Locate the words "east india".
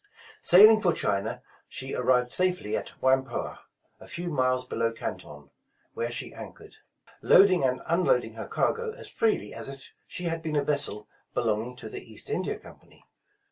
12.11-12.57